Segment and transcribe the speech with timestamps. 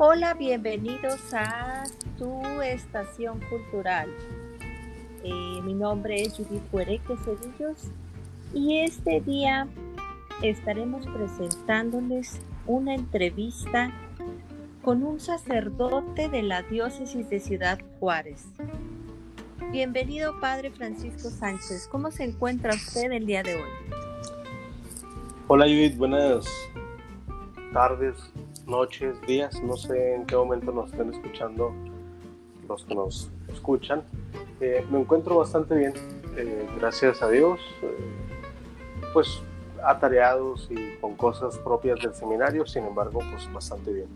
[0.00, 1.82] Hola, bienvenidos a
[2.18, 4.08] tu estación cultural.
[5.24, 7.90] Eh, mi nombre es Judith Cuereque Cedillos
[8.54, 9.66] y este día
[10.40, 13.90] estaremos presentándoles una entrevista
[14.82, 18.46] con un sacerdote de la diócesis de Ciudad Juárez.
[19.72, 21.88] Bienvenido, Padre Francisco Sánchez.
[21.90, 23.70] ¿Cómo se encuentra usted el día de hoy?
[25.48, 25.96] Hola, Judith.
[25.96, 26.46] Buenas
[27.72, 28.14] tardes,
[28.68, 29.60] noches, días.
[29.62, 31.74] No sé en qué momento nos estén escuchando
[32.68, 34.02] los que nos escuchan.
[34.60, 35.94] Eh, me encuentro bastante bien,
[36.36, 37.58] eh, gracias a Dios.
[37.82, 37.96] Eh,
[39.12, 39.42] pues
[39.82, 44.08] atareados y con cosas propias del seminario, sin embargo, pues bastante bien.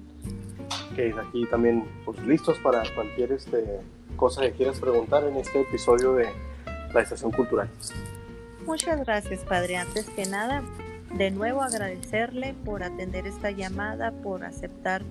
[0.95, 3.81] Que aquí también pues listos para cualquier este,
[4.17, 6.29] cosa que quieras preguntar en este episodio de
[6.93, 7.69] la Estación Cultural.
[8.67, 9.77] Muchas gracias, Padre.
[9.77, 10.63] Antes que nada,
[11.17, 15.03] de nuevo agradecerle por atender esta llamada, por aceptar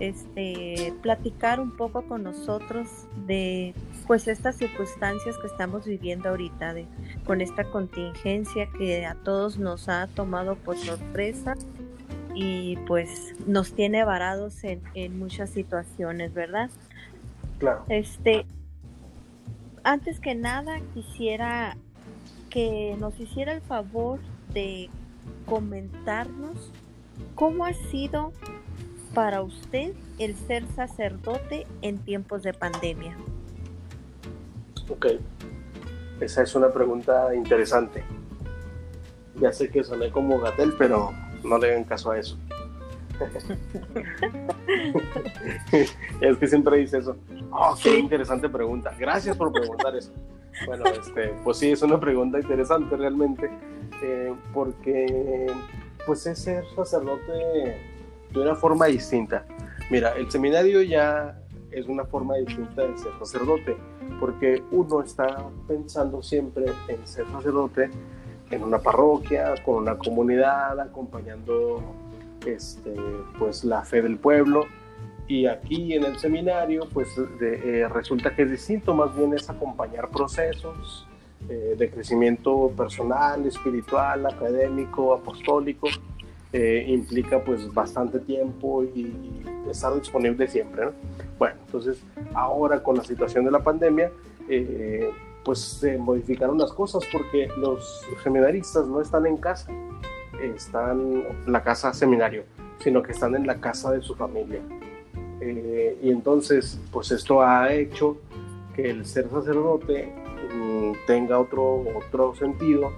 [0.00, 2.88] este platicar un poco con nosotros
[3.26, 3.74] de
[4.06, 6.86] pues estas circunstancias que estamos viviendo ahorita de,
[7.26, 11.56] con esta contingencia que a todos nos ha tomado por sorpresa
[12.34, 16.70] y pues nos tiene varados en, en muchas situaciones, ¿verdad?
[17.58, 17.84] Claro.
[17.88, 18.46] Este,
[19.82, 21.76] antes que nada quisiera
[22.50, 24.20] que nos hiciera el favor
[24.54, 24.88] de
[25.46, 26.70] comentarnos
[27.34, 28.32] cómo ha sido
[29.14, 33.16] para usted el ser sacerdote en tiempos de pandemia.
[34.88, 35.06] Ok,
[36.20, 38.02] esa es una pregunta interesante.
[39.40, 41.12] Ya sé que soné como Gatel, pero
[41.44, 42.36] no le den caso a eso.
[46.20, 47.16] es que siempre dice eso.
[47.50, 48.94] Oh, qué interesante pregunta.
[48.98, 50.12] Gracias por preguntar eso.
[50.66, 53.48] Bueno, este, pues sí, es una pregunta interesante realmente,
[54.02, 55.46] eh, porque
[56.06, 57.76] pues es ser sacerdote
[58.30, 59.44] de una forma distinta.
[59.90, 61.38] Mira, el seminario ya
[61.70, 63.76] es una forma distinta de ser sacerdote,
[64.20, 67.90] porque uno está pensando siempre en ser sacerdote
[68.50, 71.82] en una parroquia, con una comunidad, acompañando
[72.46, 72.94] este,
[73.38, 74.66] pues, la fe del pueblo.
[75.26, 77.08] Y aquí en el seminario, pues
[77.42, 81.06] eh, resulta que es distinto, más bien es acompañar procesos
[81.48, 85.88] eh, de crecimiento personal, espiritual, académico, apostólico.
[86.50, 90.88] Eh, implica pues bastante tiempo y, estar disponible siempre.
[91.38, 94.10] Bueno, entonces ahora con la situación de la pandemia,
[95.44, 99.70] pues se modificaron las cosas porque los seminaristas no están en casa,
[100.42, 102.44] están en la casa seminario,
[102.78, 104.62] sino que están en la casa de su familia.
[105.40, 108.18] Eh, y entonces, pues esto ha hecho
[108.74, 110.12] que el ser sacerdote
[111.06, 112.92] tenga otro, otro sentido,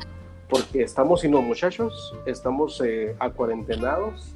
[0.48, 4.34] porque estamos, no muchachos, estamos eh, acuarentenados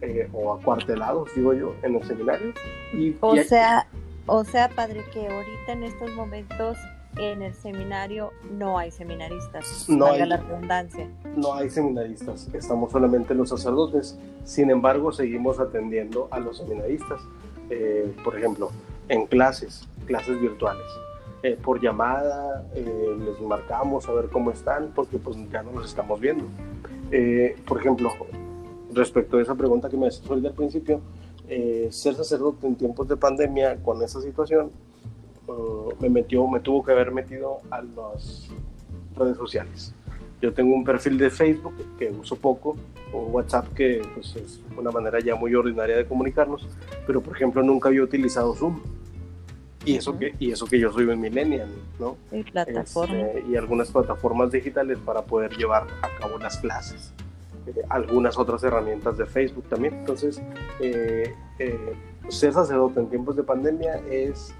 [0.00, 2.52] eh, o acuartelados, digo yo, en el seminario.
[2.92, 3.86] Y, o, sea,
[4.26, 6.78] o sea, padre, que ahorita en estos momentos
[7.16, 11.08] en el seminario no hay seminaristas, no hay la redundancia.
[11.36, 14.18] No hay seminaristas, estamos solamente los sacerdotes.
[14.44, 17.20] Sin embargo, seguimos atendiendo a los seminaristas,
[17.70, 18.70] eh, por ejemplo,
[19.08, 20.86] en clases, clases virtuales.
[21.42, 25.86] Eh, por llamada, eh, les marcamos a ver cómo están, porque pues ya no los
[25.86, 26.44] estamos viendo.
[27.66, 28.10] por ejemplo,
[28.92, 31.00] respecto a esa pregunta que me hacías al principio,
[31.90, 34.70] ser sacerdote en tiempos de pandemia con esa situación
[36.00, 38.48] me metió, me tuvo que haber metido a las
[39.16, 39.94] redes sociales.
[40.40, 42.76] Yo tengo un perfil de Facebook que uso poco,
[43.12, 46.66] un WhatsApp que pues, es una manera ya muy ordinaria de comunicarnos,
[47.06, 48.80] pero por ejemplo nunca había utilizado Zoom.
[49.88, 51.68] Y eso, que, y eso que yo soy un millennial,
[51.98, 52.16] ¿no?
[52.32, 57.12] Y, este, y algunas plataformas digitales para poder llevar a cabo las clases.
[57.66, 59.94] Eh, algunas otras herramientas de Facebook también.
[59.94, 60.42] Entonces,
[60.80, 61.96] eh, eh,
[62.28, 64.54] ser sacerdote en tiempos de pandemia es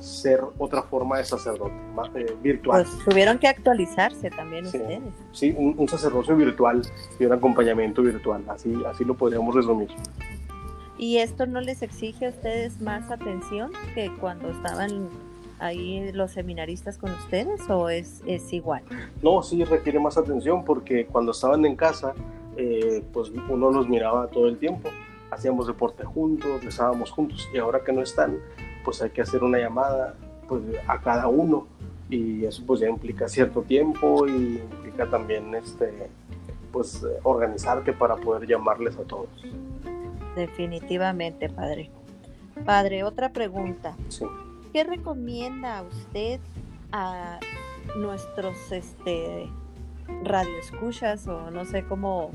[0.00, 1.74] ser otra forma de sacerdote,
[2.14, 2.84] eh, virtual.
[2.84, 5.00] Pues tuvieron que actualizarse también ustedes.
[5.32, 6.82] Sí, un, sacerdocio virtual
[7.18, 9.88] y un acompañamiento virtual, así, así lo podríamos resumir.
[11.00, 15.08] ¿Y esto no les exige a ustedes más atención que cuando estaban
[15.58, 18.82] ahí los seminaristas con ustedes o es, es igual?
[19.22, 22.12] No, sí requiere más atención porque cuando estaban en casa,
[22.58, 24.90] eh, pues uno los miraba todo el tiempo,
[25.30, 28.36] hacíamos deporte juntos, rezábamos juntos y ahora que no están,
[28.84, 30.16] pues hay que hacer una llamada
[30.48, 31.66] pues, a cada uno
[32.10, 36.10] y eso pues ya implica cierto tiempo y implica también este
[36.70, 39.30] pues organizarte para poder llamarles a todos.
[40.36, 41.90] Definitivamente, padre.
[42.64, 43.96] Padre, otra pregunta.
[44.08, 44.24] Sí.
[44.72, 46.40] ¿Qué recomienda usted
[46.92, 47.40] a
[47.96, 49.48] nuestros este
[50.22, 52.30] radioescuchas o no sé cómo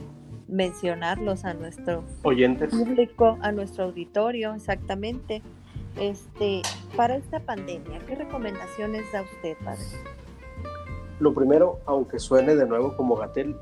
[0.48, 5.42] mencionarlos a nuestro oyentes público, a nuestro auditorio, exactamente.
[6.00, 6.62] Este,
[6.98, 9.84] para esta pandemia, ¿qué recomendaciones da usted, padre?
[11.20, 13.56] Lo primero, aunque suene de nuevo como Gatel,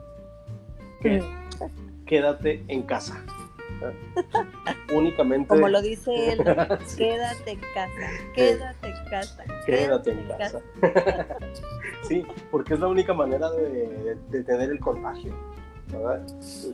[2.06, 3.24] quédate en casa.
[4.94, 5.48] Únicamente.
[5.48, 6.38] Como lo dice él,
[6.98, 9.44] quédate en casa, quédate en casa.
[9.66, 10.60] Quédate, en casa.
[12.04, 15.34] sí, porque es la única manera de, tener el contagio.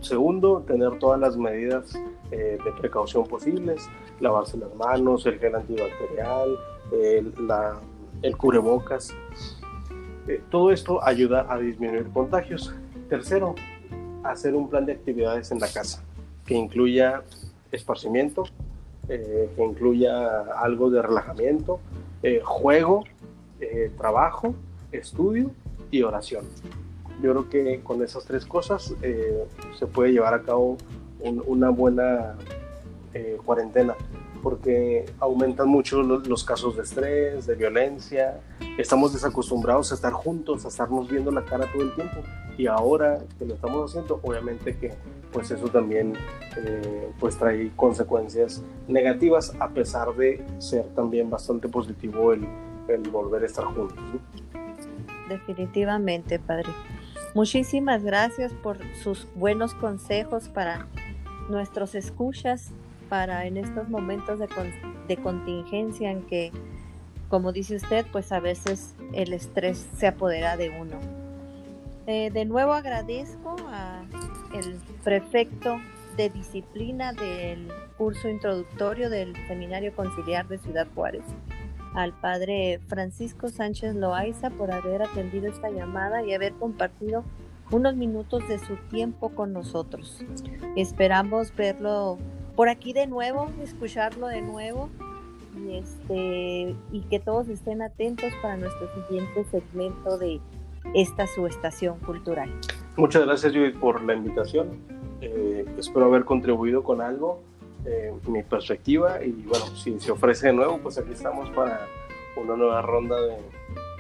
[0.02, 1.94] Segundo, tener todas las medidas
[2.32, 3.90] eh, de precaución posibles,
[4.22, 6.58] lavarse las manos, el gel antibacterial,
[6.94, 7.34] el,
[8.22, 9.14] el cubrebocas.
[10.28, 12.74] Eh, todo esto ayuda a disminuir contagios.
[13.10, 13.56] Tercero,
[14.24, 16.02] hacer un plan de actividades en la casa
[16.50, 17.22] que incluya
[17.72, 18.44] esparcimiento,
[19.08, 21.80] eh, que incluya algo de relajamiento,
[22.24, 23.04] eh, juego,
[23.62, 24.56] eh, trabajo,
[24.92, 25.52] estudio
[25.92, 26.46] y oración.
[27.22, 28.96] Yo creo que con esas tres cosas
[29.78, 30.78] se puede llevar a cabo
[31.46, 32.36] una buena
[33.46, 33.96] cuarentena
[34.42, 38.40] porque aumentan mucho los, casos de estrés, de violencia.
[38.78, 42.24] Estamos desacostumbrados a estar juntos, a estarnos viendo la cara todo el tiempo.
[42.60, 44.92] Y ahora que lo estamos haciendo, obviamente que
[45.32, 46.16] pues eso también
[46.58, 52.46] eh, pues trae consecuencias negativas, a pesar de ser también bastante positivo el,
[53.12, 53.98] volver a estar juntos.
[55.30, 56.68] Definitivamente, padre.
[57.34, 60.86] Muchísimas gracias por sus buenos consejos para
[61.50, 62.72] nuestros escuchas
[63.08, 64.50] para en estos momentos de,
[65.08, 66.52] de contingencia en que,
[67.30, 71.19] como dice usted, pues a veces el estrés se apodera de uno.
[72.12, 75.80] Eh, de nuevo agradezco al prefecto
[76.18, 77.68] de disciplina del
[78.00, 81.22] curso introductorio del Seminario Conciliar de Ciudad Juárez,
[81.94, 87.24] al padre Francisco Sánchez Loaiza por haber atendido esta llamada y haber compartido
[87.70, 90.26] unos minutos de su tiempo con nosotros.
[90.76, 92.18] Esperamos verlo
[92.56, 94.90] por aquí de nuevo, escucharlo de nuevo
[95.56, 100.42] y, este, y que todos estén atentos para nuestro siguiente segmento de
[100.94, 102.50] esta subestación cultural.
[102.96, 104.70] Muchas gracias Judith por la invitación.
[105.22, 107.42] Eh, espero haber contribuido con algo,
[107.86, 111.88] eh, mi perspectiva y bueno, si se ofrece de nuevo, pues aquí estamos para
[112.36, 113.38] una nueva ronda de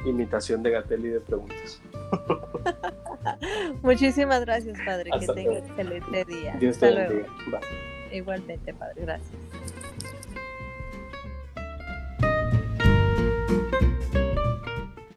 [0.05, 1.81] imitación de Gatel y de preguntas.
[3.81, 5.11] Muchísimas gracias, padre.
[5.19, 6.55] que tenga excelente día.
[6.59, 7.27] Dios te bendiga.
[8.11, 9.38] Igualmente, Padre, gracias.